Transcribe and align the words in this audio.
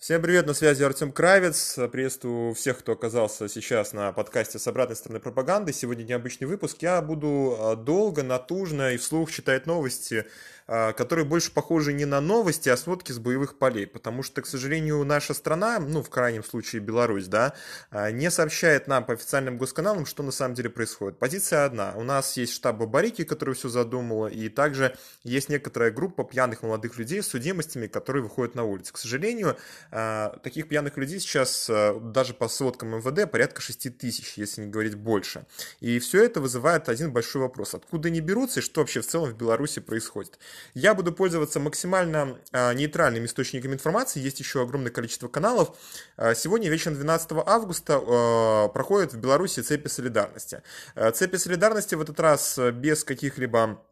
Всем 0.00 0.22
привет, 0.22 0.46
на 0.46 0.54
связи 0.54 0.82
Артем 0.82 1.12
Кравец. 1.12 1.78
Приветствую 1.92 2.54
всех, 2.54 2.78
кто 2.78 2.92
оказался 2.92 3.50
сейчас 3.50 3.92
на 3.92 4.14
подкасте 4.14 4.58
с 4.58 4.66
обратной 4.66 4.96
стороны 4.96 5.20
пропаганды. 5.20 5.74
Сегодня 5.74 6.04
необычный 6.04 6.46
выпуск. 6.46 6.78
Я 6.80 7.02
буду 7.02 7.54
а, 7.58 7.76
долго, 7.76 8.22
натужно 8.22 8.92
и 8.92 8.96
вслух 8.96 9.30
читать 9.30 9.66
новости 9.66 10.24
которые 10.70 11.24
больше 11.24 11.50
похожи 11.50 11.92
не 11.92 12.04
на 12.04 12.20
новости, 12.20 12.68
а 12.68 12.76
сводки 12.76 13.10
с 13.10 13.18
боевых 13.18 13.58
полей, 13.58 13.88
потому 13.88 14.22
что, 14.22 14.40
к 14.40 14.46
сожалению, 14.46 15.04
наша 15.04 15.34
страна, 15.34 15.80
ну, 15.80 16.00
в 16.00 16.10
крайнем 16.10 16.44
случае 16.44 16.80
Беларусь, 16.80 17.26
да, 17.26 17.54
а, 17.90 18.12
не 18.12 18.30
сообщает 18.30 18.86
нам 18.86 19.04
по 19.04 19.14
официальным 19.14 19.58
госканалам, 19.58 20.06
что 20.06 20.22
на 20.22 20.30
самом 20.30 20.54
деле 20.54 20.70
происходит. 20.70 21.18
Позиция 21.18 21.64
одна. 21.64 21.92
У 21.96 22.04
нас 22.04 22.36
есть 22.36 22.52
штаб 22.54 22.76
Бабарики, 22.76 23.24
который 23.24 23.56
все 23.56 23.68
задумала, 23.68 24.28
и 24.28 24.48
также 24.48 24.96
есть 25.24 25.48
некоторая 25.48 25.90
группа 25.90 26.22
пьяных 26.22 26.62
молодых 26.62 26.98
людей 26.98 27.20
с 27.20 27.26
судимостями, 27.26 27.88
которые 27.88 28.22
выходят 28.22 28.54
на 28.54 28.62
улицу. 28.62 28.92
К 28.92 28.98
сожалению, 28.98 29.56
а, 29.90 30.38
таких 30.44 30.68
пьяных 30.68 30.96
людей 30.96 31.18
сейчас 31.18 31.68
даже 31.68 32.32
по 32.32 32.48
сводкам 32.48 32.96
МВД 32.96 33.28
порядка 33.28 33.60
6 33.60 33.90
тысяч, 33.90 34.34
если 34.36 34.62
не 34.62 34.68
говорить 34.68 34.94
больше. 34.94 35.46
И 35.80 35.98
все 35.98 36.24
это 36.24 36.40
вызывает 36.40 36.88
один 36.88 37.12
большой 37.12 37.42
вопрос. 37.42 37.74
Откуда 37.74 38.08
они 38.08 38.20
берутся 38.20 38.60
и 38.60 38.62
что 38.62 38.82
вообще 38.82 39.00
в 39.00 39.06
целом 39.06 39.30
в 39.30 39.36
Беларуси 39.36 39.80
происходит? 39.80 40.38
Я 40.74 40.94
буду 40.94 41.12
пользоваться 41.12 41.60
максимально 41.60 42.38
а, 42.52 42.72
нейтральными 42.74 43.26
источниками 43.26 43.74
информации. 43.74 44.20
Есть 44.20 44.40
еще 44.40 44.62
огромное 44.62 44.90
количество 44.90 45.28
каналов. 45.28 45.76
А, 46.16 46.34
сегодня 46.34 46.68
вечером 46.70 46.94
12 46.94 47.32
августа 47.46 48.00
а, 48.00 48.68
проходит 48.68 49.12
в 49.12 49.18
Беларуси 49.18 49.60
цепи 49.60 49.88
солидарности. 49.88 50.62
Цепи 51.14 51.36
солидарности 51.36 51.94
в 51.94 52.00
этот 52.00 52.18
раз 52.20 52.58
без 52.72 53.04
каких-либо 53.04 53.82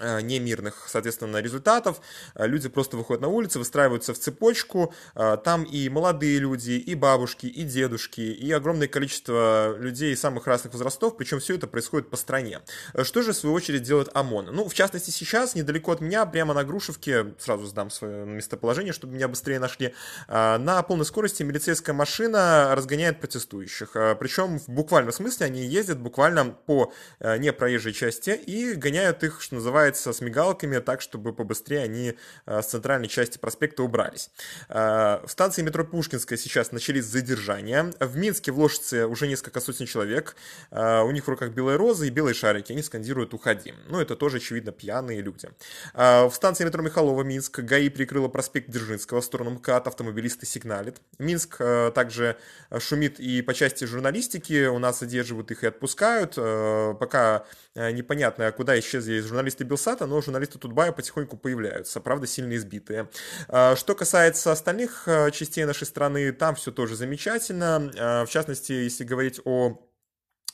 немирных, 0.00 0.86
соответственно, 0.88 1.38
результатов. 1.38 2.00
Э, 2.34 2.46
люди 2.46 2.68
просто 2.68 2.96
выходят 2.96 3.22
на 3.22 3.28
улицы, 3.28 3.58
выстраиваются 3.58 4.14
в 4.14 4.18
цепочку. 4.18 4.92
Э, 5.14 5.36
там 5.42 5.64
и 5.64 5.88
молодые 5.88 6.38
люди, 6.38 6.72
и 6.72 6.94
бабушки, 6.94 7.46
и 7.46 7.62
дедушки, 7.62 8.20
и 8.20 8.52
огромное 8.52 8.88
количество 8.88 9.76
людей 9.78 10.16
самых 10.16 10.46
разных 10.46 10.72
возрастов, 10.72 11.16
причем 11.16 11.40
все 11.40 11.54
это 11.54 11.66
происходит 11.66 12.10
по 12.10 12.16
стране. 12.16 12.60
Что 13.02 13.22
же, 13.22 13.32
в 13.32 13.36
свою 13.36 13.54
очередь, 13.54 13.82
делает 13.82 14.10
ОМОН? 14.14 14.46
Ну, 14.52 14.68
в 14.68 14.74
частности, 14.74 15.10
сейчас, 15.10 15.54
недалеко 15.54 15.92
от 15.92 16.00
меня, 16.00 16.26
прямо 16.26 16.54
на 16.54 16.64
Грушевке, 16.64 17.34
сразу 17.38 17.66
сдам 17.66 17.90
свое 17.90 18.26
местоположение, 18.26 18.92
чтобы 18.92 19.14
меня 19.14 19.28
быстрее 19.28 19.58
нашли, 19.58 19.94
на 20.28 20.82
полной 20.82 21.06
скорости 21.06 21.42
милицейская 21.42 21.94
машина 21.94 22.74
разгоняет 22.74 23.20
протестующих. 23.20 23.92
Причем 23.92 24.58
в 24.58 24.68
буквальном 24.68 25.12
смысле 25.12 25.46
они 25.46 25.64
ездят 25.64 25.98
буквально 25.98 26.46
по 26.50 26.92
непроезжей 27.20 27.92
части 27.92 28.30
и 28.30 28.74
гоняют 28.74 29.22
их, 29.24 29.40
что 29.40 29.56
называется, 29.56 29.85
называется, 29.86 30.12
с 30.12 30.20
мигалками, 30.20 30.78
так, 30.78 31.00
чтобы 31.00 31.32
побыстрее 31.32 31.82
они 31.82 32.14
э, 32.46 32.62
с 32.62 32.66
центральной 32.66 33.08
части 33.08 33.38
проспекта 33.38 33.82
убрались. 33.82 34.30
Э, 34.68 35.20
в 35.24 35.28
станции 35.28 35.62
метро 35.62 35.84
Пушкинская 35.84 36.38
сейчас 36.38 36.72
начались 36.72 37.04
задержания. 37.04 37.92
В 38.00 38.16
Минске, 38.16 38.52
в 38.52 38.58
Лошице 38.58 39.06
уже 39.06 39.28
несколько 39.28 39.60
сотен 39.60 39.86
человек. 39.86 40.36
Э, 40.70 41.02
у 41.02 41.10
них 41.12 41.24
в 41.26 41.28
руках 41.28 41.50
белые 41.50 41.76
розы 41.76 42.08
и 42.08 42.10
белые 42.10 42.34
шарики. 42.34 42.72
Они 42.72 42.82
скандируют 42.82 43.34
«Уходи». 43.34 43.74
Ну, 43.88 44.00
это 44.00 44.16
тоже, 44.16 44.38
очевидно, 44.38 44.72
пьяные 44.72 45.20
люди. 45.20 45.48
В 45.94 46.32
станции 46.32 46.64
метро 46.64 46.82
Михалова, 46.82 47.22
Минск, 47.22 47.60
ГАИ 47.60 47.88
прикрыла 47.88 48.28
проспект 48.28 48.70
Дзержинского 48.70 49.20
в 49.20 49.24
сторону 49.24 49.50
МКАД, 49.50 49.86
автомобилисты 49.86 50.46
сигналят. 50.46 51.00
Минск 51.18 51.58
также 51.94 52.36
шумит 52.78 53.20
и 53.20 53.42
по 53.42 53.54
части 53.54 53.84
журналистики, 53.84 54.66
у 54.66 54.78
нас 54.78 55.00
задерживают 55.00 55.50
их 55.50 55.62
и 55.64 55.66
отпускают. 55.66 56.34
Пока 56.34 57.44
непонятно, 57.74 58.50
куда 58.52 58.78
исчезли 58.78 59.20
журналисты 59.20 59.64
Белсата, 59.76 60.06
но 60.06 60.22
журналисты 60.22 60.58
Тутбая 60.58 60.90
потихоньку 60.90 61.36
появляются, 61.36 62.00
правда, 62.00 62.26
сильно 62.26 62.56
избитые. 62.56 63.10
А, 63.48 63.76
что 63.76 63.94
касается 63.94 64.50
остальных 64.50 65.06
а, 65.06 65.30
частей 65.30 65.66
нашей 65.66 65.86
страны, 65.86 66.32
там 66.32 66.54
все 66.54 66.72
тоже 66.72 66.96
замечательно. 66.96 67.92
А, 67.98 68.24
в 68.24 68.30
частности, 68.30 68.72
если 68.72 69.04
говорить 69.04 69.38
о 69.44 69.78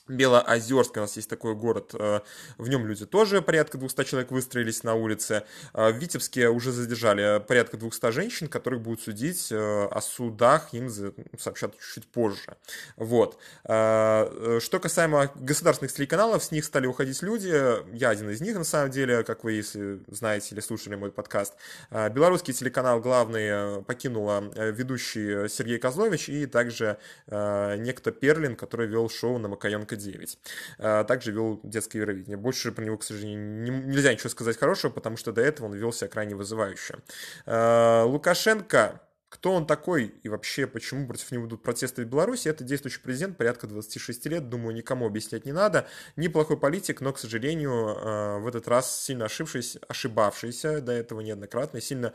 Белоозерск, 0.09 0.97
у 0.97 0.99
нас 0.99 1.15
есть 1.15 1.29
такой 1.29 1.55
город, 1.55 1.91
э, 1.93 2.19
в 2.57 2.67
нем 2.67 2.85
люди 2.85 3.05
тоже 3.05 3.41
порядка 3.41 3.77
200 3.77 4.03
человек 4.03 4.31
выстроились 4.31 4.83
на 4.83 4.95
улице. 4.95 5.43
Э, 5.73 5.91
в 5.93 5.97
Витебске 5.97 6.49
уже 6.49 6.73
задержали 6.73 7.39
порядка 7.39 7.77
200 7.77 8.11
женщин, 8.11 8.47
которых 8.49 8.81
будут 8.81 9.01
судить 9.01 9.49
э, 9.49 9.85
о 9.85 10.01
судах, 10.01 10.73
им 10.73 10.89
сообщат 11.39 11.75
чуть 11.93 12.05
позже. 12.07 12.57
Вот. 12.97 13.37
Что 13.63 14.79
касаемо 14.81 15.31
государственных 15.35 15.93
телеканалов, 15.93 16.43
с 16.43 16.51
них 16.51 16.65
стали 16.65 16.85
уходить 16.85 17.21
люди, 17.21 17.47
я 17.95 18.09
один 18.09 18.29
из 18.29 18.41
них 18.41 18.57
на 18.57 18.63
самом 18.63 18.91
деле, 18.91 19.23
как 19.23 19.43
вы, 19.43 19.53
если 19.53 20.01
знаете 20.07 20.53
или 20.53 20.61
слушали 20.61 20.95
мой 20.95 21.11
подкаст. 21.11 21.53
Белорусский 21.91 22.53
телеканал 22.53 22.99
главный 22.99 23.83
покинула 23.83 24.41
ведущий 24.55 25.47
Сергей 25.49 25.79
Козлович 25.79 26.29
и 26.29 26.45
также 26.45 26.97
некто 27.27 28.11
Перлин, 28.11 28.55
который 28.55 28.87
вел 28.87 29.09
шоу 29.09 29.37
на 29.37 29.47
Макаенко 29.47 29.92
9. 29.95 30.37
А, 30.79 31.03
также 31.03 31.31
вел 31.31 31.59
детское 31.63 31.99
Евровидение. 31.99 32.37
Больше 32.37 32.71
про 32.71 32.83
него, 32.83 32.97
к 32.97 33.03
сожалению, 33.03 33.61
не, 33.63 33.69
нельзя 33.69 34.13
ничего 34.13 34.29
сказать 34.29 34.57
хорошего, 34.57 34.91
потому 34.91 35.17
что 35.17 35.31
до 35.31 35.41
этого 35.41 35.67
он 35.67 35.73
вел 35.73 35.93
себя 35.93 36.07
крайне 36.07 36.35
вызывающе. 36.35 36.99
А, 37.45 38.03
Лукашенко 38.05 39.01
кто 39.33 39.51
он 39.51 39.65
такой 39.65 40.13
и 40.21 40.29
вообще 40.29 40.67
почему 40.67 41.07
против 41.07 41.31
него 41.31 41.47
идут 41.47 41.63
протесты 41.63 42.05
в 42.05 42.07
Беларуси, 42.07 42.49
это 42.49 42.63
действующий 42.63 42.99
президент, 43.01 43.35
порядка 43.35 43.65
26 43.65 44.27
лет, 44.27 44.47
думаю, 44.47 44.75
никому 44.75 45.07
объяснять 45.07 45.43
не 45.45 45.51
надо. 45.51 45.87
Неплохой 46.15 46.55
политик, 46.55 47.01
но, 47.01 47.11
к 47.13 47.17
сожалению, 47.17 47.71
а, 47.73 48.37
в 48.37 48.45
этот 48.45 48.67
раз 48.67 49.03
сильно 49.03 49.25
ошибшийся, 49.25 49.79
ошибавшийся 49.87 50.81
до 50.81 50.91
этого 50.91 51.21
неоднократно, 51.21 51.81
сильно 51.81 52.13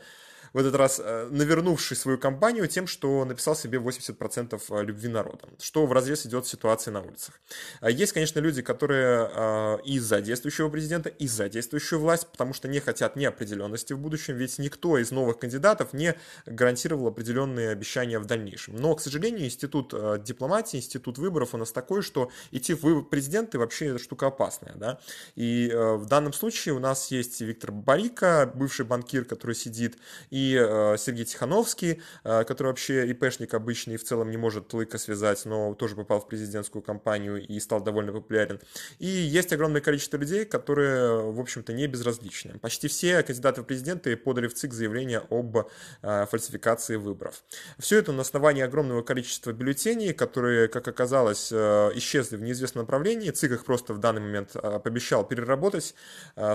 в 0.53 0.57
этот 0.57 0.75
раз 0.75 1.01
э, 1.03 1.27
навернувший 1.31 1.95
свою 1.97 2.17
кампанию 2.17 2.67
тем, 2.67 2.87
что 2.87 3.23
написал 3.25 3.55
себе 3.55 3.79
80% 3.79 4.61
э, 4.69 4.83
любви 4.83 5.07
народа, 5.07 5.47
что 5.59 5.85
в 5.85 5.93
разрез 5.93 6.25
идет 6.25 6.47
ситуации 6.47 6.91
на 6.91 7.01
улицах. 7.01 7.39
А 7.81 7.89
есть, 7.89 8.13
конечно, 8.13 8.39
люди, 8.39 8.61
которые 8.61 9.29
э, 9.31 9.77
из-за 9.85 10.21
действующего 10.21 10.69
президента, 10.69 11.09
из-за 11.09 11.49
действующую 11.49 11.99
власть, 11.99 12.27
потому 12.27 12.53
что 12.53 12.67
не 12.67 12.79
хотят 12.79 13.15
неопределенности 13.15 13.93
в 13.93 13.99
будущем, 13.99 14.35
ведь 14.35 14.57
никто 14.59 14.97
из 14.97 15.11
новых 15.11 15.39
кандидатов 15.39 15.93
не 15.93 16.15
гарантировал 16.45 17.07
определенные 17.07 17.69
обещания 17.69 18.19
в 18.19 18.25
дальнейшем. 18.25 18.75
Но, 18.75 18.95
к 18.95 19.01
сожалению, 19.01 19.45
институт 19.45 19.93
дипломатии, 20.23 20.77
институт 20.77 21.17
выборов 21.17 21.53
у 21.53 21.57
нас 21.57 21.71
такой, 21.71 22.01
что 22.01 22.31
идти 22.51 22.73
в 22.73 23.01
президенты 23.03 23.59
вообще 23.59 23.97
штука 23.97 24.27
опасная. 24.27 24.73
Да? 24.75 24.99
И 25.35 25.71
в 25.73 26.05
данном 26.05 26.33
случае 26.33 26.73
у 26.73 26.79
нас 26.79 27.11
есть 27.11 27.41
Виктор 27.41 27.71
Барика, 27.71 28.51
бывший 28.53 28.85
банкир, 28.85 29.25
который 29.25 29.55
сидит, 29.55 29.97
и 30.29 30.38
и 30.39 30.55
э, 30.55 30.95
Сергей 30.97 31.25
Тихановский, 31.25 32.01
э, 32.23 32.43
который 32.45 32.67
вообще 32.69 33.05
ИПшник 33.07 33.53
обычный 33.53 33.95
и 33.95 33.97
в 33.97 34.03
целом 34.03 34.31
не 34.31 34.37
может 34.37 34.73
лыка 34.73 34.97
связать, 34.97 35.45
но 35.45 35.73
тоже 35.73 35.95
попал 35.95 36.21
в 36.21 36.27
президентскую 36.27 36.81
кампанию 36.81 37.45
и 37.45 37.59
стал 37.59 37.81
довольно 37.81 38.13
популярен. 38.13 38.59
И 38.99 39.07
есть 39.07 39.51
огромное 39.51 39.81
количество 39.81 40.17
людей, 40.17 40.45
которые, 40.45 41.31
в 41.31 41.39
общем-то, 41.39 41.73
не 41.73 41.87
безразличны. 41.87 42.57
Почти 42.59 42.87
все 42.87 43.21
кандидаты 43.23 43.61
в 43.61 43.65
президенты 43.65 44.15
подали 44.15 44.47
в 44.47 44.53
ЦИК 44.53 44.73
заявление 44.73 45.21
об 45.29 45.57
э, 45.57 46.25
фальсификации 46.25 46.95
выборов. 46.95 47.43
Все 47.77 47.97
это 47.97 48.11
на 48.11 48.21
основании 48.21 48.63
огромного 48.63 49.01
количества 49.01 49.51
бюллетеней, 49.51 50.13
которые, 50.13 50.67
как 50.67 50.87
оказалось, 50.87 51.51
исчезли 51.51 52.37
в 52.37 52.41
неизвестном 52.41 52.83
направлении. 52.83 53.31
ЦИК 53.31 53.51
их 53.51 53.65
просто 53.65 53.93
в 53.93 53.99
данный 53.99 54.21
момент 54.21 54.53
пообещал 54.53 55.27
переработать, 55.27 55.95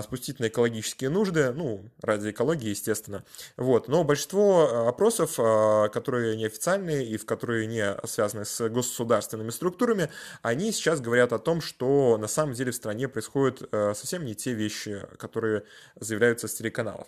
спустить 0.03 0.39
на 0.39 0.47
экологические 0.47 1.09
нужды, 1.09 1.51
ну, 1.51 1.89
ради 2.01 2.31
экологии, 2.31 2.69
естественно. 2.69 3.23
Вот. 3.57 3.74
Вот. 3.75 3.89
Но 3.89 4.05
большинство 4.05 4.69
э, 4.71 4.87
опросов, 4.87 5.37
э, 5.37 5.89
которые 5.89 6.37
неофициальные 6.37 7.05
и 7.05 7.17
в 7.17 7.25
которые 7.25 7.67
не 7.67 7.93
связаны 8.07 8.45
с 8.45 8.69
государственными 8.69 9.49
структурами, 9.49 10.09
они 10.41 10.71
сейчас 10.71 11.01
говорят 11.01 11.33
о 11.33 11.39
том, 11.39 11.59
что 11.59 12.17
на 12.17 12.27
самом 12.27 12.53
деле 12.53 12.71
в 12.71 12.75
стране 12.75 13.09
происходят 13.09 13.67
э, 13.69 13.93
совсем 13.93 14.23
не 14.23 14.33
те 14.33 14.53
вещи, 14.53 15.05
которые 15.17 15.65
заявляются 15.99 16.47
с 16.47 16.53
телеканалов. 16.53 17.07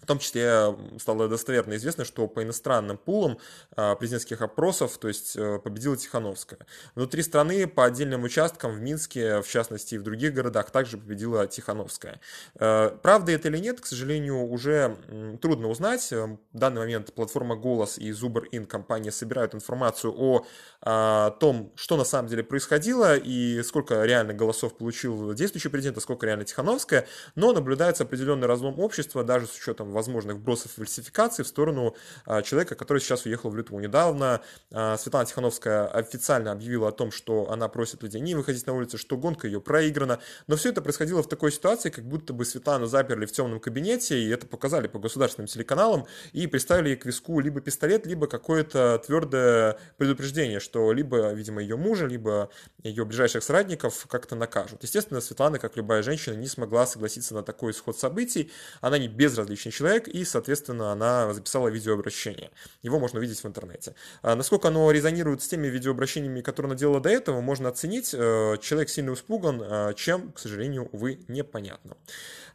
В 0.00 0.06
том 0.06 0.18
числе 0.18 0.76
стало 0.98 1.28
достоверно 1.28 1.74
известно, 1.76 2.04
что 2.04 2.28
по 2.28 2.42
иностранным 2.42 2.96
пулам 2.96 3.38
а, 3.76 3.94
президентских 3.96 4.40
опросов, 4.40 4.96
то 4.98 5.08
есть 5.08 5.36
э, 5.36 5.58
победила 5.58 5.96
Тихановская. 5.96 6.60
Внутри 6.94 7.22
страны 7.22 7.66
по 7.66 7.84
отдельным 7.84 8.22
участкам 8.22 8.72
в 8.72 8.80
Минске, 8.80 9.42
в 9.42 9.48
частности 9.48 9.96
и 9.96 9.98
в 9.98 10.02
других 10.04 10.32
городах, 10.32 10.70
также 10.70 10.98
победила 10.98 11.46
Тихановская. 11.46 12.20
Э, 12.54 12.96
правда 13.02 13.32
это 13.32 13.48
или 13.48 13.58
нет, 13.58 13.80
к 13.80 13.86
сожалению, 13.86 14.44
уже 14.44 14.96
трудно 15.42 15.68
узнать. 15.68 16.12
Э, 16.12 16.38
в 16.52 16.58
данный 16.58 16.80
момент 16.80 17.12
платформа 17.12 17.56
«Голос» 17.56 17.98
и 17.98 18.12
Зубр.ин 18.12 18.66
компания 18.66 19.10
собирают 19.10 19.54
информацию 19.54 20.14
о, 20.16 20.46
о 20.80 21.30
том, 21.32 21.72
что 21.74 21.96
на 21.96 22.04
самом 22.04 22.28
деле 22.28 22.44
происходило 22.44 23.16
и 23.16 23.62
сколько 23.62 24.04
реально 24.04 24.32
голосов 24.32 24.76
получил 24.78 25.34
действующий 25.34 25.68
президент, 25.68 25.98
а 25.98 26.00
сколько 26.00 26.24
реально 26.24 26.44
Тихановская, 26.44 27.06
но 27.34 27.52
наблюдается 27.52 28.04
определенный 28.04 28.46
разлом 28.46 28.78
общества, 28.78 29.24
даже 29.24 29.46
с 29.46 29.56
учетом 29.56 29.87
возможных 29.90 30.36
вбросов 30.36 30.72
фальсификации 30.72 31.42
в 31.42 31.46
сторону 31.48 31.96
человека, 32.44 32.74
который 32.74 33.00
сейчас 33.00 33.26
уехал 33.26 33.50
в 33.50 33.56
Литву. 33.56 33.78
Недавно 33.80 34.40
Светлана 34.70 35.26
Тихановская 35.26 35.86
официально 35.86 36.52
объявила 36.52 36.88
о 36.88 36.92
том, 36.92 37.10
что 37.10 37.50
она 37.50 37.68
просит 37.68 38.02
людей 38.02 38.20
не 38.20 38.34
выходить 38.34 38.66
на 38.66 38.74
улицу, 38.74 38.98
что 38.98 39.16
гонка 39.16 39.46
ее 39.46 39.60
проиграна. 39.60 40.20
Но 40.46 40.56
все 40.56 40.70
это 40.70 40.82
происходило 40.82 41.22
в 41.22 41.28
такой 41.28 41.52
ситуации, 41.52 41.90
как 41.90 42.04
будто 42.04 42.32
бы 42.32 42.44
Светлану 42.44 42.86
заперли 42.86 43.26
в 43.26 43.32
темном 43.32 43.60
кабинете, 43.60 44.18
и 44.18 44.28
это 44.28 44.46
показали 44.46 44.88
по 44.88 44.98
государственным 44.98 45.46
телеканалам, 45.46 46.06
и 46.32 46.46
приставили 46.46 46.94
к 46.94 47.04
виску 47.06 47.40
либо 47.40 47.60
пистолет, 47.60 48.06
либо 48.06 48.26
какое-то 48.26 49.02
твердое 49.06 49.78
предупреждение, 49.96 50.60
что 50.60 50.92
либо, 50.92 51.32
видимо, 51.32 51.62
ее 51.62 51.76
мужа, 51.76 52.06
либо 52.06 52.50
ее 52.82 53.04
ближайших 53.04 53.42
соратников 53.42 54.06
как-то 54.08 54.34
накажут. 54.34 54.82
Естественно, 54.82 55.20
Светлана, 55.20 55.58
как 55.58 55.76
любая 55.76 56.02
женщина, 56.02 56.34
не 56.34 56.46
смогла 56.46 56.86
согласиться 56.86 57.34
на 57.34 57.42
такой 57.42 57.72
исход 57.72 57.98
событий. 57.98 58.50
Она 58.80 58.98
не 58.98 59.08
безразличный 59.08 59.72
человек, 59.78 60.08
и, 60.08 60.24
соответственно, 60.24 60.90
она 60.92 61.32
записала 61.32 61.68
видеообращение. 61.68 62.50
Его 62.82 62.98
можно 62.98 63.20
увидеть 63.20 63.42
в 63.42 63.46
интернете. 63.46 63.94
А 64.22 64.34
насколько 64.34 64.68
оно 64.68 64.90
резонирует 64.90 65.40
с 65.42 65.48
теми 65.48 65.68
видеообращениями, 65.68 66.40
которые 66.40 66.70
она 66.70 66.78
делала 66.78 67.00
до 67.00 67.10
этого, 67.10 67.40
можно 67.40 67.68
оценить. 67.68 68.12
Э, 68.12 68.56
человек 68.60 68.88
сильно 68.88 69.12
испуган, 69.12 69.62
э, 69.62 69.94
чем, 69.94 70.32
к 70.32 70.40
сожалению, 70.40 70.88
увы, 70.92 71.20
непонятно. 71.28 71.96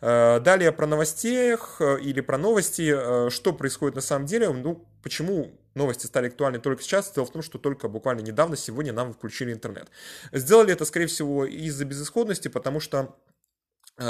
Э, 0.01 0.41
далее 0.41 0.71
про 0.73 0.85
новостях 0.85 1.79
или 1.79 2.19
про 2.21 2.37
новости. 2.37 3.29
Что 3.29 3.53
происходит 3.53 3.95
на 3.95 4.01
самом 4.01 4.25
деле? 4.25 4.49
Ну, 4.49 4.85
почему 5.01 5.51
новости 5.75 6.05
стали 6.07 6.27
актуальны 6.27 6.59
только 6.59 6.83
сейчас. 6.83 7.11
Дело 7.13 7.25
в 7.25 7.31
том, 7.31 7.41
что 7.41 7.57
только 7.57 7.87
буквально 7.87 8.21
недавно, 8.21 8.57
сегодня 8.57 8.91
нам 8.91 9.13
включили 9.13 9.53
интернет. 9.53 9.87
Сделали 10.33 10.73
это, 10.73 10.83
скорее 10.85 11.07
всего, 11.07 11.45
из-за 11.45 11.85
безысходности, 11.85 12.49
потому 12.49 12.79
что 12.81 13.15
Э, 13.15 13.32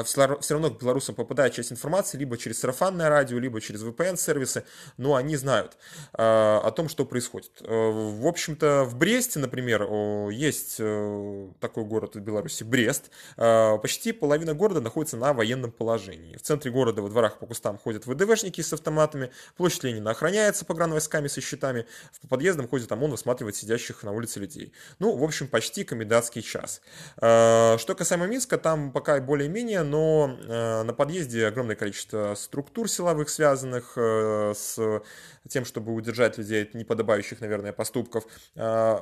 все 0.06 0.53
равно 0.53 0.69
к 0.69 0.80
белорусам 0.80 1.13
попадает 1.13 1.53
часть 1.53 1.74
информации 1.74 2.18
либо 2.18 2.38
через 2.38 2.59
сарафанное 2.59 3.09
радио, 3.09 3.38
либо 3.38 3.59
через 3.59 3.83
VPN-сервисы, 3.83 4.63
но 4.95 5.15
они 5.15 5.35
знают 5.35 5.77
э, 6.13 6.18
о 6.18 6.71
том, 6.71 6.88
что 6.88 7.06
происходит. 7.06 7.62
Э, 7.62 7.65
в 7.68 8.25
общем-то, 8.25 8.85
в 8.85 8.95
Бресте, 8.95 9.39
например, 9.39 9.83
есть 10.31 10.77
такой 11.59 11.83
город 11.83 12.15
в 12.15 12.19
Беларуси, 12.19 12.63
Брест. 12.63 13.12
Почти 13.35 14.13
половина 14.13 14.53
города 14.53 14.80
находится 14.80 15.18
на 15.18 15.33
военном 15.33 15.71
положении. 15.71 16.38
В 16.38 16.41
центре 16.41 16.71
города 16.71 17.01
во 17.01 17.09
дворах 17.09 17.39
по 17.39 17.45
кустам 17.45 17.77
ходят 17.77 18.06
ВДВшники 18.06 18.62
с 18.62 18.71
автоматами, 18.71 19.31
площадь 19.57 19.83
Ленина 19.83 20.12
охраняется 20.12 20.63
погранвойсками 20.63 21.27
со 21.27 21.41
щитами, 21.41 21.86
по 22.21 22.27
подъездам 22.27 22.68
ходит 22.68 22.91
ОМОН 22.91 23.12
высматривать 23.12 23.57
сидящих 23.57 24.03
на 24.03 24.12
улице 24.12 24.39
людей. 24.39 24.74
Ну, 25.00 25.15
в 25.18 25.24
общем, 25.24 25.47
почти 25.47 25.83
комендантский 25.83 26.41
час. 26.41 26.81
Что 27.18 27.95
касаемо 27.97 28.27
Минска, 28.27 28.57
там 28.57 28.91
пока 28.91 29.19
более-менее 29.19 29.72
управления, 29.73 29.83
но 29.83 30.37
э, 30.39 30.83
на 30.83 30.93
подъезде 30.93 31.47
огромное 31.47 31.75
количество 31.75 32.35
структур 32.35 32.89
силовых, 32.89 33.29
связанных 33.29 33.93
э, 33.97 34.53
с 34.55 35.01
тем, 35.49 35.65
чтобы 35.65 35.93
удержать 35.93 36.37
людей 36.37 36.63
от 36.63 36.73
неподобающих, 36.73 37.41
наверное, 37.41 37.73
поступков. 37.73 38.25
Э, 38.55 38.99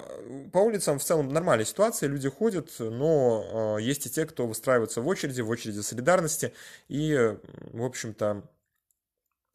по 0.52 0.60
улицам 0.60 1.00
в 1.00 1.04
целом 1.04 1.30
нормальная 1.30 1.66
ситуация, 1.66 2.10
люди 2.10 2.30
ходят, 2.30 2.70
но 2.80 3.78
есть 3.80 4.06
и 4.06 4.10
те, 4.10 4.26
кто 4.26 4.48
выстраивается 4.48 5.02
в 5.02 5.08
очереди, 5.08 5.42
в 5.42 5.50
очереди 5.50 5.82
солидарности, 5.82 6.54
и, 6.90 7.36
в 7.74 7.84
общем-то, 7.84 8.44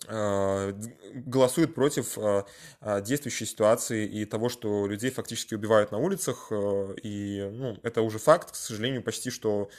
голосует 0.07 1.75
против 1.75 2.19
действующей 3.03 3.47
ситуации 3.47 4.07
и 4.07 4.27
того, 4.27 4.51
что 4.51 4.87
людей 4.87 5.11
фактически 5.11 5.55
убивают 5.55 5.91
на 5.91 5.99
улицах. 5.99 6.53
И 7.03 7.49
ну, 7.51 7.79
это 7.83 8.03
уже 8.03 8.19
факт, 8.19 8.53
к 8.53 8.55
сожалению, 8.55 9.03
почти 9.03 9.31
что 9.31 9.71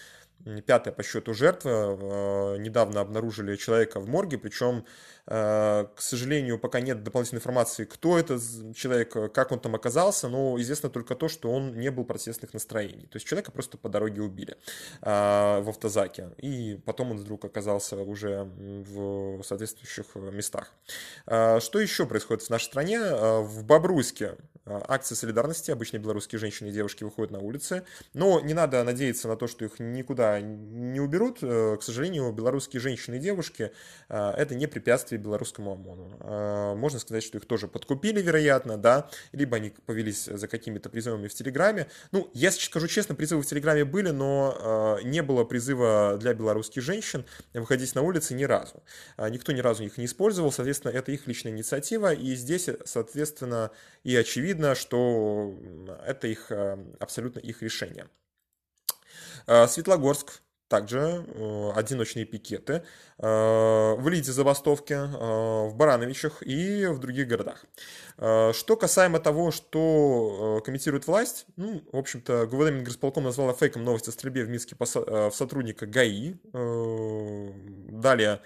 пятая 0.66 0.94
по 0.94 1.04
счету 1.04 1.34
жертва. 1.34 1.69
Э, 1.69 2.57
недавно 2.57 3.01
обнаружили 3.01 3.56
человека 3.56 4.00
в 4.00 4.07
морге, 4.07 4.38
причем 4.38 4.86
Э, 5.30 5.88
к 5.94 6.01
сожалению, 6.01 6.57
пока 6.57 6.80
нет 6.80 7.04
дополнительной 7.04 7.39
информации, 7.39 7.84
кто 7.84 8.18
это 8.18 8.39
человек, 8.74 9.12
как 9.34 9.51
он 9.51 9.60
там 9.60 9.75
оказался, 9.75 10.30
но 10.30 10.60
известно 10.62 10.89
только 10.89 11.16
то, 11.16 11.28
что 11.28 11.51
он 11.51 11.78
не 11.78 11.92
был 11.92 12.06
протестных 12.06 12.54
настроений. 12.54 13.07
То 13.07 13.18
есть 13.18 13.28
человека 13.28 13.51
просто 13.51 13.78
по 13.78 13.89
дороге 13.89 14.22
убили 14.22 14.57
в 15.01 15.69
автозаке, 15.69 16.30
и 16.38 16.80
потом 16.86 17.12
он 17.12 17.18
вдруг 17.18 17.44
оказался 17.44 17.98
уже 17.98 18.50
в 18.57 19.44
соответствующих 19.44 20.06
местах. 20.16 20.72
Э, 21.25 21.60
что 21.60 21.80
еще 21.80 22.06
происходит 22.06 22.44
в 22.44 22.50
нашей 22.50 22.66
стране? 22.66 23.00
В 23.00 23.63
Бобруйске 23.66 24.38
акции 24.88 25.16
солидарности, 25.16 25.72
обычные 25.72 26.00
белорусские 26.00 26.40
женщины 26.40 26.69
и 26.69 26.72
девушки 26.72 27.04
выходят 27.04 27.31
на 27.31 27.40
улицы, 27.40 27.84
но 28.14 28.40
не 28.40 28.54
надо 28.54 28.84
надеяться 28.84 29.28
на 29.28 29.36
то, 29.36 29.48
что 29.48 29.66
их 29.66 29.80
никуда 29.80 30.42
не 30.42 31.00
уберут. 31.00 31.40
К 31.40 31.80
сожалению, 31.81 32.31
белорусские 32.31 32.80
женщины 32.80 33.16
и 33.16 33.19
девушки 33.19 33.72
это 34.10 34.56
не 34.56 34.68
препятствие 34.68 35.19
белорусскому 35.19 35.74
ОМОНу. 35.74 36.18
А, 36.19 36.75
можно 36.75 37.00
сказать, 37.00 37.24
что 37.24 37.38
их 37.38 37.46
тоже 37.46 37.68
подкупили, 37.68 38.22
вероятно, 38.22 38.78
да, 38.78 39.10
либо 39.31 39.58
они 39.58 39.74
повелись 39.86 40.25
за 40.25 40.48
какими-то 40.48 40.90
призывами 40.90 41.28
в 41.28 41.34
Телеграме. 41.34 41.88
Ну, 42.12 42.30
я 42.34 42.52
скажу 42.52 42.88
честно, 42.88 43.16
призывы 43.16 43.44
в 43.44 43.46
Телеграме 43.46 43.86
были, 43.86 44.10
но 44.10 44.58
а, 44.60 44.98
не 45.04 45.22
было 45.22 45.44
призыва 45.44 46.18
для 46.19 46.34
белорусских 46.34 46.81
женщин 46.81 47.25
выходить 47.54 47.94
на 47.96 48.02
улицы 48.02 48.34
ни 48.34 48.44
разу. 48.44 48.84
А, 49.16 49.30
никто 49.30 49.52
ни 49.52 49.60
разу 49.60 49.84
их 49.84 49.98
не 49.98 50.06
использовал, 50.06 50.52
соответственно, 50.52 50.92
это 50.92 51.12
их 51.12 51.28
личная 51.28 51.52
инициатива, 51.52 52.14
и 52.14 52.36
здесь, 52.36 52.69
соответственно, 52.86 53.72
и 54.04 54.16
очевидно, 54.16 54.56
что 54.75 55.54
это 56.06 56.27
их 56.27 56.51
абсолютно 57.00 57.39
их 57.39 57.62
решение. 57.62 58.07
Светлогорск, 59.68 60.42
также 60.68 61.00
э, 61.00 61.71
одиночные 61.75 62.25
пикеты 62.25 62.83
э, 63.18 63.25
в 63.98 64.07
Лиде 64.09 64.31
Забастовке, 64.31 64.95
э, 64.95 65.68
в 65.68 65.75
Барановичах 65.75 66.44
и 66.44 66.88
в 66.88 67.00
других 67.00 67.27
городах. 67.27 67.65
Что 68.18 68.75
касаемо 68.75 69.19
того, 69.19 69.51
что 69.51 70.62
комментирует 70.65 71.06
власть, 71.06 71.45
ну, 71.56 71.83
в 71.92 71.98
общем-то, 71.98 72.48
ГУВД 72.48 72.71
Мингорисполком 72.71 73.24
назвала 73.25 73.54
фейком 73.54 73.83
новость 73.83 74.07
о 74.07 74.12
стрельбе 74.12 74.44
в 74.44 74.50
Минске 74.50 74.75
в 74.80 75.31
сотрудника 75.31 75.86
ГАИ. 75.86 76.33
Далее 77.92 78.42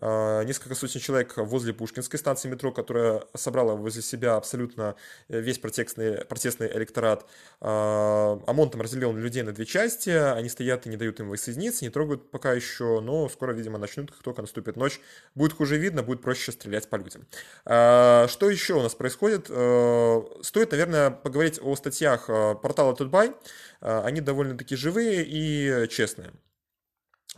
несколько 0.00 0.74
сотен 0.74 1.00
человек 1.00 1.36
возле 1.36 1.72
Пушкинской 1.72 2.18
станции 2.18 2.48
метро, 2.48 2.70
которая 2.72 3.24
собрала 3.34 3.74
возле 3.74 4.02
себя 4.02 4.36
абсолютно 4.36 4.94
э, 5.28 5.40
весь 5.40 5.58
протестный, 5.58 6.24
протестный 6.24 6.70
электорат. 6.76 7.26
А, 7.60 8.40
ОМОН 8.46 8.70
там 8.70 8.80
разделил 8.80 9.12
людей 9.12 9.42
на 9.42 9.52
две 9.52 9.66
части, 9.66 10.10
они 10.10 10.48
стоят 10.48 10.86
и 10.86 10.88
не 10.88 10.96
дают 10.96 11.18
им 11.20 11.28
воссоединиться, 11.28 11.84
не 11.84 11.90
трогают 11.90 12.30
пока 12.30 12.52
еще, 12.52 13.00
но 13.00 13.28
скоро, 13.28 13.52
видимо, 13.52 13.78
начнут, 13.78 14.12
как 14.12 14.22
только 14.22 14.40
наступит 14.40 14.76
ночь. 14.76 15.00
Будет 15.34 15.54
хуже 15.54 15.76
видно, 15.76 16.02
будет 16.02 16.22
проще 16.22 16.52
стрелять 16.52 16.88
по 16.88 16.96
людям. 16.96 17.26
Что 17.64 18.50
еще 18.50 18.74
у 18.74 18.82
нас 18.82 18.94
происходит? 18.94 19.46
Стоит, 19.46 20.70
наверное, 20.70 21.10
поговорить 21.10 21.58
о 21.62 21.74
статьях 21.76 22.26
портала 22.26 22.94
Тутбай. 22.94 23.32
Они 23.80 24.20
довольно-таки 24.20 24.76
живые 24.76 25.24
и 25.26 25.88
честные. 25.88 26.32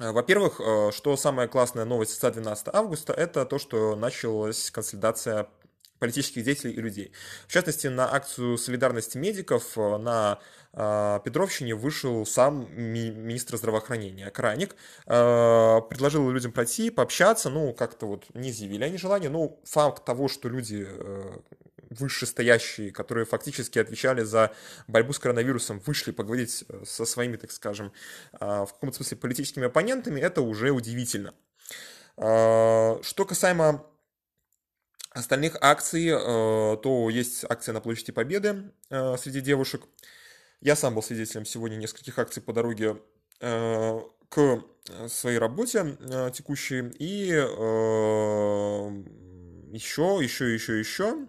Э, 0.01 0.13
во-первых, 0.13 0.61
э, 0.61 0.91
что 0.93 1.17
самая 1.17 1.47
классная 1.47 1.85
новость 1.85 2.13
с 2.13 2.31
12 2.31 2.69
августа, 2.73 3.13
это 3.13 3.45
то, 3.45 3.59
что 3.59 3.95
началась 3.95 4.71
консолидация 4.71 5.49
политических 5.99 6.45
деятелей 6.45 6.73
и 6.73 6.81
людей. 6.81 7.13
В 7.47 7.53
частности, 7.53 7.87
на 7.89 8.13
акцию 8.13 8.57
солидарности 8.57 9.19
медиков 9.19 9.77
э, 9.77 9.99
на 9.99 10.39
Петровщине 10.73 11.75
вышел 11.75 12.25
сам 12.25 12.69
ми- 12.71 13.11
министр 13.11 13.57
здравоохранения 13.57 14.31
Краник, 14.31 14.77
предложил 15.05 16.31
людям 16.31 16.53
пройти, 16.53 16.91
пообщаться, 16.91 17.51
ну, 17.51 17.75
как-то 17.75 18.07
вот 18.07 18.27
не 18.35 18.51
изъявили 18.51 18.85
они 18.85 18.97
желание, 18.97 19.31
но 19.31 19.59
факт 19.65 20.05
того, 20.05 20.29
что 20.29 20.49
люди 20.49 20.87
вышестоящие, 21.91 22.93
которые 22.93 23.27
фактически 23.27 23.79
отвечали 23.79 24.23
за 24.23 24.55
борьбу 24.87 25.13
с 25.13 25.19
коронавирусом, 25.19 25.81
вышли 25.81 26.13
поговорить 26.13 26.65
э, 26.69 26.85
со 26.87 27.05
своими, 27.05 27.37
так 27.37 27.51
скажем, 27.51 27.93
а, 28.33 28.65
в 28.65 28.73
каком-то 28.75 28.97
смысле 28.97 29.17
политическими 29.17 29.67
оппонентами, 29.67 30.21
это 30.21 30.41
уже 30.41 30.71
удивительно. 30.71 31.35
А, 32.17 33.01
что 33.03 33.25
касаемо 33.25 33.85
остальных 35.11 35.57
акций, 35.61 36.07
э, 36.07 36.77
то 36.81 37.11
есть 37.11 37.45
акция 37.49 37.73
на 37.73 37.81
площади 37.81 38.13
Победы 38.13 38.71
э, 38.91 39.17
среди 39.17 39.41
девушек. 39.41 39.83
Я 40.61 40.77
сам 40.77 40.95
был 40.95 41.03
свидетелем 41.03 41.45
сегодня 41.45 41.77
нескольких 41.77 42.19
акций 42.19 42.43
по 42.43 42.53
дороге 42.53 42.97
к 43.41 44.63
своей 45.09 45.39
работе 45.39 45.97
текущей. 46.35 46.93
И 46.99 47.29
еще, 49.73 50.19
еще, 50.21 50.53
еще, 50.53 50.79
еще 50.79 51.27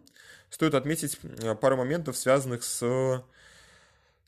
стоит 0.52 0.76
отметить 0.76 1.18
э, 1.24 1.56
пару 1.56 1.78
моментов, 1.78 2.16
связанных 2.16 2.64
с 2.64 3.24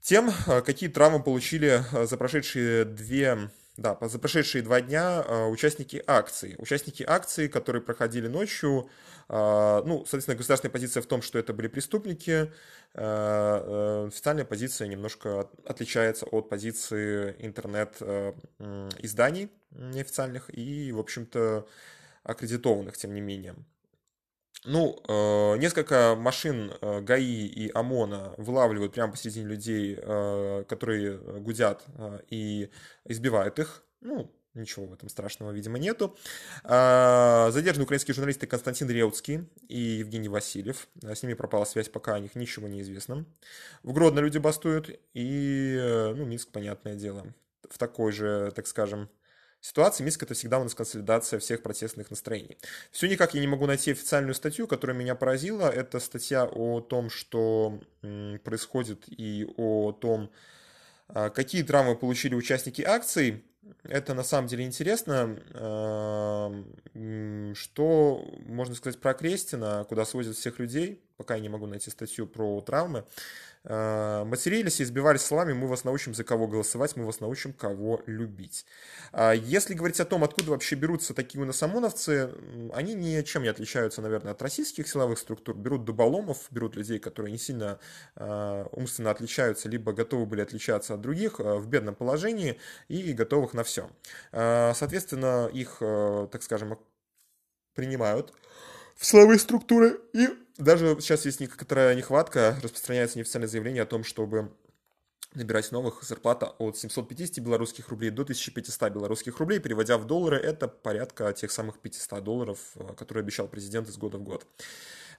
тем, 0.02 0.32
э, 0.48 0.62
какие 0.62 0.90
травмы 0.90 1.22
получили 1.22 1.84
э, 1.92 2.08
за 2.08 2.18
прошедшие 2.18 2.86
две 2.86 3.52
да, 3.76 3.98
за 4.02 4.20
прошедшие 4.20 4.62
два 4.62 4.82
дня 4.82 5.26
участники 5.50 6.04
акции. 6.06 6.54
Участники 6.60 7.02
акции, 7.02 7.48
которые 7.48 7.82
проходили 7.82 8.28
ночью, 8.28 8.88
ну, 9.30 10.04
соответственно, 10.06 10.38
государственная 10.38 10.72
позиция 10.72 11.02
в 11.02 11.08
том, 11.08 11.24
что 11.24 11.40
это 11.40 11.54
были 11.54 11.70
преступники. 11.70 12.54
Официальная 12.94 14.46
позиция 14.46 14.88
немножко 14.88 15.50
отличается 15.66 16.28
от 16.28 16.50
позиции 16.50 17.36
интернет-изданий 17.40 19.50
неофициальных. 19.72 20.56
И, 20.56 20.92
в 20.92 21.00
общем-то, 21.00 21.68
аккредитованных, 22.24 22.96
тем 22.96 23.16
не 23.16 23.22
менее. 23.22 23.56
Ну, 24.66 25.02
э, 25.08 25.58
несколько 25.58 26.16
машин 26.18 26.72
э, 26.80 27.02
ГАИ 27.02 27.48
и 27.48 27.72
ОМОНа 27.74 28.36
вылавливают 28.38 28.94
прямо 28.94 29.12
посередине 29.12 29.48
людей, 29.48 29.98
э, 30.00 30.64
которые 30.70 31.18
гудят 31.18 31.84
э, 31.98 32.20
и 32.30 32.70
избивают 33.06 33.60
их. 33.60 33.84
Ну, 34.00 34.32
Ничего 34.54 34.86
в 34.86 34.94
этом 34.94 35.10
страшного, 35.10 35.52
видимо, 35.52 35.80
нету. 35.80 36.16
А, 36.64 37.50
задержаны 37.50 37.86
украинские 37.86 38.14
журналисты 38.14 38.46
Константин 38.46 38.88
Реутский 38.88 39.50
и 39.68 39.80
Евгений 39.80 40.30
Васильев. 40.30 40.88
С 41.02 41.24
ними 41.24 41.34
пропала 41.34 41.66
связь, 41.66 41.90
пока 41.90 42.14
о 42.14 42.20
них 42.20 42.36
ничего 42.36 42.68
не 42.68 42.82
известно. 42.82 43.26
В 43.82 43.94
Гродно 43.94 44.20
люди 44.20 44.38
бастуют, 44.38 44.92
и, 45.16 45.76
э, 45.76 46.14
ну, 46.14 46.26
Минск, 46.26 46.50
понятное 46.52 46.96
дело, 46.96 47.34
в 47.68 47.80
такой 47.80 48.12
же, 48.12 48.52
так 48.56 48.68
скажем, 48.68 49.10
ситуации. 49.64 50.04
Минск— 50.04 50.22
это 50.24 50.34
всегда 50.34 50.60
у 50.60 50.64
нас 50.64 50.76
консолидация 50.76 51.40
всех 51.40 51.64
протестных 51.64 52.10
настроений. 52.12 52.58
Все 52.92 53.08
никак 53.08 53.34
я 53.34 53.42
не 53.42 53.48
могу 53.48 53.66
найти 53.66 53.92
официальную 53.92 54.36
статью, 54.36 54.68
которая 54.68 54.96
меня 54.96 55.16
поразила. 55.16 55.70
Это 55.70 56.00
статья 56.00 56.44
о 56.46 56.82
том, 56.82 57.10
что 57.10 57.80
происходит, 58.44 59.06
и 59.08 59.48
о 59.58 59.94
том, 59.94 60.30
а, 61.08 61.30
какие 61.30 61.64
травмы 61.64 61.96
получили 61.96 62.36
участники 62.36 62.82
акций 62.82 63.44
это 63.84 64.14
на 64.14 64.24
самом 64.24 64.48
деле 64.48 64.66
интересно. 64.66 65.38
Что 67.56 68.26
можно 68.46 68.76
сказать 68.76 69.00
про 69.00 69.14
Крестина, 69.14 69.86
куда 69.88 70.06
свозят 70.06 70.36
всех 70.36 70.60
людей? 70.60 71.02
Пока 71.18 71.36
я 71.36 71.42
не 71.42 71.50
могу 71.50 71.66
найти 71.66 71.90
статью 71.90 72.28
про 72.28 72.60
травмы. 72.62 73.06
Э, 73.66 74.26
матерились 74.26 74.82
и 74.82 74.84
избивались 74.84 75.22
словами 75.22 75.54
«мы 75.54 75.68
вас 75.68 75.86
научим, 75.86 76.14
за 76.14 76.26
кого 76.26 76.48
голосовать, 76.48 76.98
мы 76.98 77.06
вас 77.06 77.22
научим, 77.22 77.54
кого 77.54 78.02
любить». 78.08 78.66
А 79.14 79.32
если 79.32 79.74
говорить 79.74 80.02
о 80.02 80.06
том, 80.06 80.24
откуда 80.24 80.52
вообще 80.52 80.76
берутся 80.76 81.14
такие 81.14 81.42
уносомоновцы, 81.42 82.30
они 82.74 82.94
ничем 82.94 83.44
не 83.44 83.48
отличаются, 83.48 84.02
наверное, 84.02 84.34
от 84.34 84.42
российских 84.42 84.88
силовых 84.88 85.18
структур. 85.18 85.56
Берут 85.56 85.86
дуболомов, 85.86 86.48
берут 86.52 86.76
людей, 86.76 87.00
которые 87.00 87.32
не 87.32 87.38
сильно 87.38 87.80
э, 88.16 88.66
умственно 88.72 89.12
отличаются, 89.12 89.70
либо 89.70 89.94
готовы 89.94 90.26
были 90.26 90.42
отличаться 90.42 90.96
от 90.96 91.02
других 91.02 91.40
э, 91.40 91.56
в 91.56 91.68
бедном 91.68 91.96
положении 91.96 92.60
и 92.90 93.14
готовых 93.14 93.54
на 93.54 93.64
все. 93.64 93.90
Соответственно, 94.32 95.50
их, 95.54 95.78
так 95.80 96.44
скажем, 96.44 96.78
принимают 97.76 98.34
в 98.96 99.06
силовые 99.06 99.40
структуры 99.40 100.00
и 100.14 100.30
даже 100.58 100.98
сейчас 101.00 101.26
есть 101.26 101.40
некоторая 101.40 101.96
нехватка, 101.96 102.58
распространяется 102.62 103.18
неофициальное 103.18 103.48
заявление 103.50 103.84
о 103.84 103.88
том, 103.88 104.04
чтобы 104.04 104.52
набирать 105.36 105.72
новых 105.72 106.04
зарплата 106.04 106.48
от 106.60 106.78
750 106.78 107.44
белорусских 107.44 107.90
рублей 107.90 108.12
до 108.12 108.24
1500 108.24 108.92
белорусских 108.92 109.40
рублей, 109.40 109.60
переводя 109.60 109.98
в 109.98 110.06
доллары, 110.06 110.38
это 110.38 110.68
порядка 110.68 111.34
тех 111.34 111.52
самых 111.52 111.80
500 111.80 112.24
долларов, 112.24 112.60
э, 112.76 112.94
которые 112.96 113.24
обещал 113.24 113.48
президент 113.48 113.90
из 113.90 113.98
года 113.98 114.18
в 114.18 114.24
год. 114.24 114.46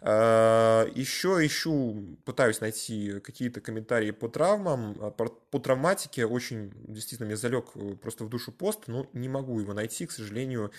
Э, 0.01 0.87
Еще 0.95 1.45
ищу, 1.47 2.17
пытаюсь 2.25 2.61
найти 2.61 3.21
какие-то 3.21 3.61
комментарии 3.61 4.11
по 4.11 4.29
травмам, 4.29 4.97
э, 5.01 5.11
по 5.51 5.59
травматике, 5.59 6.27
очень 6.27 6.73
действительно 6.87 7.27
мне 7.27 7.37
залег 7.37 7.73
просто 8.01 8.25
в 8.25 8.29
душу 8.29 8.53
пост, 8.53 8.87
но 8.87 9.09
не 9.13 9.29
могу 9.29 9.59
его 9.61 9.73
найти, 9.73 10.07
к 10.07 10.13
сожалению, 10.13 10.71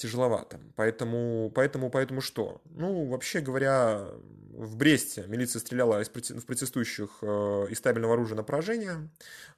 тяжеловато. 0.00 0.58
Поэтому, 0.76 1.52
поэтому, 1.54 1.90
поэтому 1.90 2.20
что? 2.20 2.60
Ну, 2.64 3.06
вообще 3.06 3.40
говоря, 3.40 4.08
в 4.52 4.76
Бресте 4.76 5.24
милиция 5.28 5.60
стреляла 5.60 6.02
в 6.02 6.10
протестующих 6.10 7.18
э, 7.22 7.66
из 7.70 7.78
стабильного 7.78 8.14
оружия 8.14 8.36
на 8.36 8.42
поражение. 8.42 9.08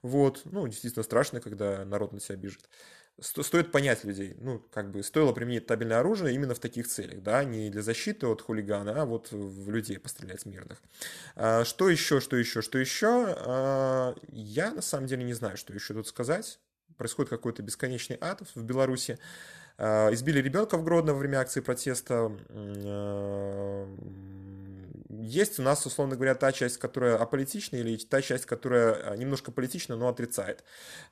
Вот. 0.02 0.42
Ну, 0.44 0.66
действительно 0.66 1.02
страшно, 1.04 1.40
когда 1.40 1.84
народ 1.84 2.12
на 2.12 2.20
себя 2.20 2.36
бежит. 2.36 2.68
Сто, 3.20 3.42
стоит 3.42 3.70
понять 3.70 4.04
людей. 4.04 4.36
Ну, 4.40 4.58
как 4.70 4.90
бы 4.90 5.02
стоило 5.02 5.32
применить 5.32 5.66
табельное 5.66 6.00
оружие 6.00 6.34
именно 6.34 6.54
в 6.54 6.58
таких 6.58 6.88
целях, 6.88 7.22
да, 7.22 7.44
не 7.44 7.70
для 7.70 7.82
защиты 7.82 8.26
от 8.26 8.40
хулигана, 8.40 9.02
а 9.02 9.04
вот 9.04 9.28
в 9.30 9.70
людей 9.70 9.98
пострелять 9.98 10.46
мирных. 10.46 10.82
А, 11.36 11.64
что 11.64 11.88
еще, 11.88 12.20
что 12.20 12.36
еще, 12.36 12.62
что 12.62 12.78
еще? 12.78 14.16
Я 14.32 14.70
на 14.72 14.82
самом 14.82 15.06
деле 15.06 15.24
не 15.24 15.34
знаю, 15.34 15.56
что 15.56 15.72
еще 15.72 15.94
тут 15.94 16.08
сказать. 16.08 16.58
Происходит 16.96 17.30
какой-то 17.30 17.62
бесконечный 17.62 18.18
ад 18.20 18.42
в 18.54 18.62
Беларуси. 18.62 19.18
Э, 19.78 20.12
избили 20.12 20.40
ребенка 20.40 20.76
в 20.76 20.84
Гродно 20.84 21.12
во 21.12 21.18
время 21.18 21.38
акции 21.38 21.60
протеста. 21.60 22.32
Э, 25.22 25.24
есть 25.24 25.58
у 25.58 25.62
нас, 25.62 25.86
условно 25.86 26.16
говоря, 26.16 26.34
та 26.34 26.52
часть, 26.52 26.78
которая 26.78 27.16
аполитична, 27.16 27.76
или 27.76 27.96
та 27.96 28.22
часть, 28.22 28.46
которая 28.46 28.94
э, 28.94 29.16
немножко 29.16 29.52
политична, 29.52 29.96
но 29.96 30.08
отрицает. 30.08 30.64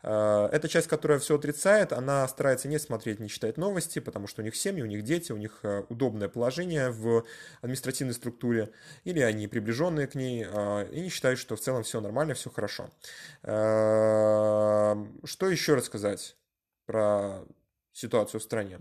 Эта 0.03 0.69
часть, 0.69 0.89
которая 0.89 1.19
все 1.19 1.37
отрицает, 1.37 1.93
она 1.93 2.27
старается 2.29 2.69
не 2.69 2.79
смотреть, 2.79 3.21
не 3.21 3.29
читать 3.29 3.57
новости, 3.57 3.99
потому 3.99 4.27
что 4.27 4.43
у 4.43 4.45
них 4.45 4.57
семьи, 4.57 4.83
у 4.83 4.87
них 4.87 5.05
дети, 5.05 5.33
у 5.33 5.37
них 5.37 5.63
удобное 5.89 6.29
положение 6.29 6.91
в 6.91 7.25
административной 7.61 8.15
структуре, 8.15 8.71
или 9.05 9.21
они 9.21 9.47
приближенные 9.47 10.07
к 10.07 10.15
ней, 10.15 10.45
и 10.45 11.01
не 11.01 11.09
считают, 11.11 11.39
что 11.39 11.57
в 11.57 11.61
целом 11.61 11.83
все 11.83 12.01
нормально, 12.01 12.35
все 12.35 12.51
хорошо. 12.51 12.91
Что 13.43 14.97
еще 15.51 15.75
рассказать 15.75 16.37
про 16.87 17.45
ситуацию 17.93 18.41
в 18.41 18.45
стране. 18.45 18.79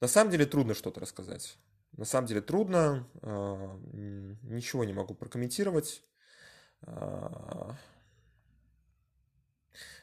На 0.00 0.08
самом 0.08 0.30
деле 0.30 0.46
трудно 0.46 0.74
что-то 0.74 1.00
рассказать. 1.00 1.56
На 1.96 2.04
самом 2.04 2.26
деле 2.26 2.40
трудно, 2.40 3.06
а, 3.22 3.78
ничего 3.92 4.84
не 4.84 4.92
могу 4.92 5.14
прокомментировать. 5.14 6.02
А, 6.82 7.76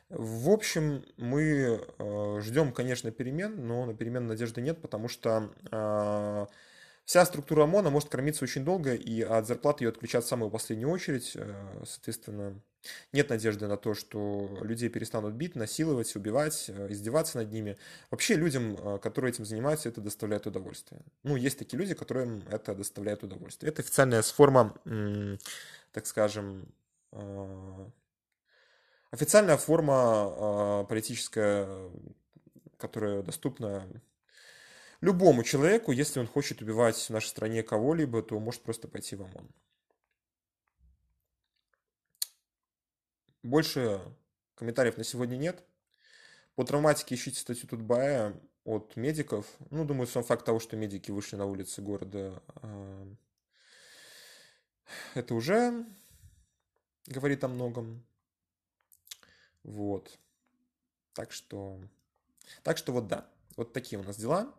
в 0.10 0.50
общем, 0.50 1.03
мы 1.17 1.81
а, 1.98 2.39
ждем, 2.41 2.71
конечно, 2.71 3.12
перемен, 3.12 3.67
но 3.67 3.86
на 3.86 3.93
перемен 3.93 4.27
надежды 4.27 4.62
нет, 4.62 4.81
потому 4.81 5.07
что 5.07 6.50
Вся 7.05 7.25
структура 7.25 7.63
ОМОНа 7.63 7.89
может 7.89 8.10
кормиться 8.10 8.43
очень 8.43 8.63
долго, 8.63 8.93
и 8.93 9.22
от 9.22 9.48
зарплаты 9.48 9.84
ее 9.84 9.89
отключат 9.89 10.24
в 10.24 10.27
самую 10.27 10.51
последнюю 10.51 10.89
очередь. 10.89 11.31
Э, 11.36 11.84
соответственно, 11.86 12.62
нет 13.12 13.29
надежды 13.29 13.67
на 13.67 13.75
то, 13.75 13.93
что 13.93 14.58
людей 14.62 14.88
перестанут 14.89 15.34
бить, 15.34 15.55
насиловать, 15.55 16.15
убивать, 16.15 16.70
э, 16.70 16.91
издеваться 16.91 17.39
над 17.39 17.51
ними. 17.51 17.77
Вообще 18.12 18.36
людям, 18.36 18.75
э, 18.75 19.00
которые 19.00 19.31
этим 19.31 19.46
занимаются, 19.46 19.89
это 19.89 20.00
доставляет 20.00 20.46
удовольствие. 20.48 21.01
Ну, 21.24 21.36
есть 21.36 21.58
такие 21.58 21.79
люди, 21.79 21.96
которым 21.96 22.43
это 22.50 22.75
доставляет 22.75 23.24
удовольствие. 23.24 23.72
Это 23.72 23.81
официальная 23.81 24.22
форма, 24.22 24.75
так 25.91 26.05
скажем, 26.05 26.74
официальная 29.12 29.58
форма 29.58 30.86
политическая, 30.88 31.89
которая 32.77 33.22
доступна 33.22 33.88
любому 35.01 35.43
человеку, 35.43 35.91
если 35.91 36.20
он 36.20 36.27
хочет 36.27 36.62
убивать 36.62 36.96
в 36.96 37.10
нашей 37.10 37.27
стране 37.27 37.63
кого-либо, 37.63 38.22
то 38.22 38.39
может 38.39 38.62
просто 38.62 38.88
пойти 38.88 39.15
в 39.15 39.24
ОМОН. 39.24 39.51
Больше 43.43 44.00
комментариев 44.55 44.98
на 44.98 45.03
сегодня 45.03 45.36
нет. 45.36 45.63
По 46.55 46.63
травматике 46.63 47.15
ищите 47.15 47.39
статью 47.39 47.67
Тутбая 47.67 48.39
от 48.63 48.96
медиков. 48.96 49.48
Ну, 49.72 49.84
думаю, 49.84 50.05
сам 50.05 50.24
факт 50.24 50.46
того, 50.46 50.60
что 50.60 50.77
медики 50.77 51.10
вышли 51.10 51.36
на 51.36 51.46
улицы 51.46 51.81
города, 51.81 52.43
а, 52.48 53.08
это 55.15 55.34
уже 55.34 55.86
говорит 57.08 57.43
о 57.43 57.48
многом. 57.48 58.05
Вот. 59.63 60.17
Так 61.13 61.31
что... 61.31 61.79
Так 62.63 62.77
что 62.77 62.91
вот 62.91 63.08
да. 63.08 63.29
Вот 63.55 63.74
такие 63.74 64.00
у 64.00 64.03
нас 64.03 64.17
дела. 64.17 64.53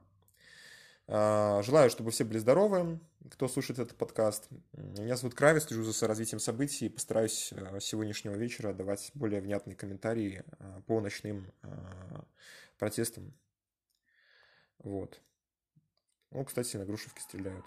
А, 1.08 1.62
желаю, 1.62 1.90
чтобы 1.90 2.10
все 2.10 2.24
были 2.24 2.38
здоровы, 2.38 3.00
кто 3.30 3.48
слушает 3.48 3.78
этот 3.78 3.96
подкаст. 3.96 4.48
Меня 4.72 5.16
зовут 5.16 5.34
Кравец, 5.34 5.64
слежу 5.64 5.84
за 5.84 6.06
развитием 6.06 6.38
событий 6.38 6.86
и 6.86 6.88
постараюсь 6.88 7.52
а, 7.52 7.80
сегодняшнего 7.80 8.34
вечера 8.34 8.72
давать 8.72 9.10
более 9.14 9.40
внятные 9.40 9.76
комментарии 9.76 10.44
а, 10.58 10.80
по 10.86 11.00
ночным 11.00 11.52
протестам. 12.78 13.32
Вот. 14.78 15.20
Ну, 16.30 16.44
кстати, 16.44 16.76
на 16.76 16.84
Грушевке 16.84 17.20
стреляют. 17.20 17.66